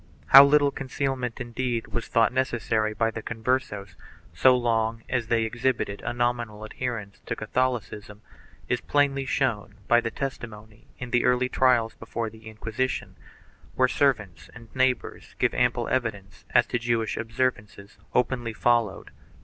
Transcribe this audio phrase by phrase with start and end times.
[0.29, 3.95] How little concealment, indeed, was thought necessary by the Converses,
[4.33, 8.23] so long as they exhibited a nominal adherence to Catholicism,
[8.67, 13.15] is plainly shown by the testimony in the early trials before the Inquisition,
[13.75, 19.11] where servants and neighbors give ample evidence as to Jewish observances openly followed.